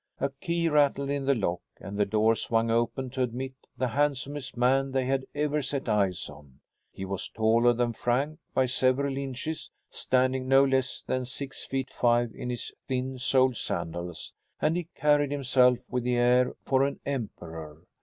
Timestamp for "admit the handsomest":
3.21-4.57